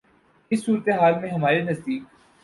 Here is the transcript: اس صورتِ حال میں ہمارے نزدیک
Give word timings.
اس 0.51 0.63
صورتِ 0.65 0.89
حال 0.91 1.13
میں 1.21 1.29
ہمارے 1.29 1.61
نزدیک 1.61 2.03